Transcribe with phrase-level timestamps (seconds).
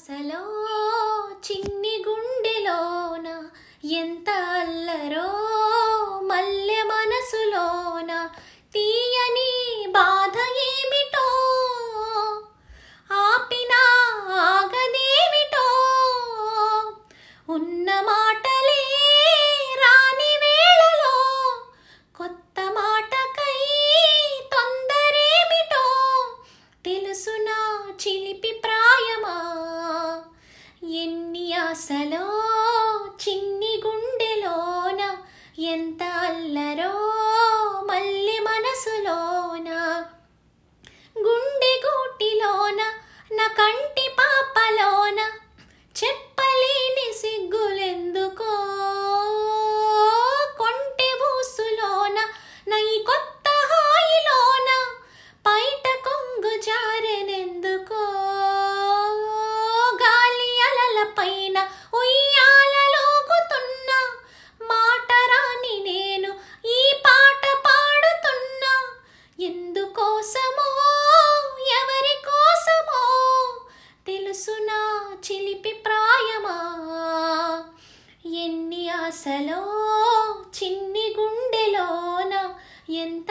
[0.00, 0.42] అసలో
[1.46, 3.26] చిన్ని గుండెలోన
[3.84, 5.49] ఎంత అల్లరో.
[31.90, 32.24] ఆశలో
[33.22, 35.00] చిన్ని గుండెలోన
[35.70, 36.02] ఎంత
[79.10, 79.60] ఆశలో
[80.56, 82.32] చిన్ని గుండెలోన
[82.98, 83.30] ఎంత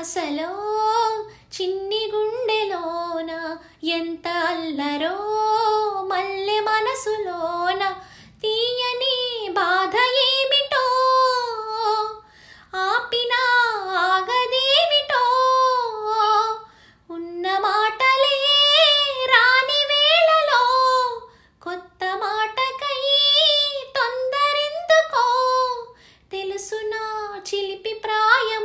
[0.00, 0.50] ఆశలో
[1.54, 3.30] చిన్ని గుండెలోన
[3.96, 5.16] ఎంత అల్లరో
[6.10, 7.82] మల్లె మనసులోన
[8.42, 9.16] తీయని
[9.58, 9.94] బాధ
[10.26, 10.84] ఏమిటో
[12.84, 13.42] ఆపినా
[14.04, 15.24] ఆగదేమిటో
[17.10, 18.36] ఉన్న మాటలే
[19.32, 20.62] రాని వేళలో
[21.62, 23.00] కొత్త మాటకై
[23.98, 25.26] తొందరెందుకో
[26.32, 27.04] తెలుసునా
[27.48, 28.59] చిలిపి ప్రాయం